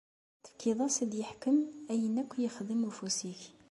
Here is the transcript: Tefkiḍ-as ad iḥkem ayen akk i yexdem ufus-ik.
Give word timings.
Tefkiḍ-as 0.43 0.97
ad 1.03 1.13
iḥkem 1.21 1.59
ayen 1.91 2.19
akk 2.21 2.31
i 2.35 2.41
yexdem 2.41 2.81
ufus-ik. 2.89 3.41